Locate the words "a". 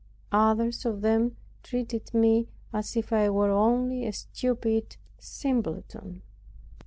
4.07-4.13